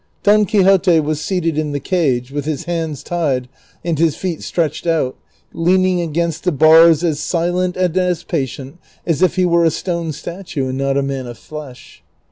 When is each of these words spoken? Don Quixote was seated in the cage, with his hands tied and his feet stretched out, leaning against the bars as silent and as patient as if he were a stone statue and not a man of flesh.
Don 0.23 0.45
Quixote 0.47 0.99
was 1.01 1.21
seated 1.21 1.59
in 1.59 1.73
the 1.73 1.79
cage, 1.79 2.31
with 2.31 2.45
his 2.45 2.63
hands 2.63 3.03
tied 3.03 3.47
and 3.85 3.99
his 3.99 4.15
feet 4.15 4.41
stretched 4.41 4.87
out, 4.87 5.15
leaning 5.53 6.01
against 6.01 6.43
the 6.43 6.51
bars 6.51 7.03
as 7.03 7.19
silent 7.19 7.77
and 7.77 7.95
as 7.95 8.23
patient 8.23 8.79
as 9.05 9.21
if 9.21 9.35
he 9.35 9.45
were 9.45 9.63
a 9.63 9.69
stone 9.69 10.11
statue 10.11 10.67
and 10.67 10.79
not 10.79 10.97
a 10.97 11.03
man 11.03 11.27
of 11.27 11.37
flesh. 11.37 12.01